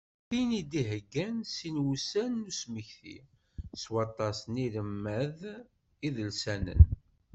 [0.29, 3.17] Tin i d-iheggan sin wussan n usmekti,
[3.81, 5.39] s waṭas n yiremad
[6.07, 6.83] idelsanen.